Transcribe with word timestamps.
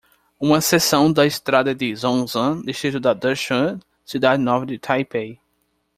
Uma 0.39 0.61
seção 0.61 1.13
da 1.13 1.27
estrada 1.27 1.75
de 1.75 1.95
Zhongzheng, 1.95 2.63
distrito 2.65 2.99
de 2.99 3.13
Danshui, 3.13 3.77
cidade 4.03 4.41
nova 4.41 4.65
de 4.65 4.79
Taipei 4.79 5.39